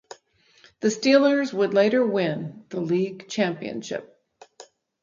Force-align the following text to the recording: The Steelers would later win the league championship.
The 0.79 0.87
Steelers 0.87 1.53
would 1.53 1.75
later 1.75 2.03
win 2.03 2.65
the 2.69 2.79
league 2.79 3.27
championship. 3.27 4.19